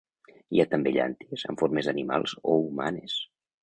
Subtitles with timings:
[0.53, 3.25] Hi ha també llànties amb formes d'animals o humanes.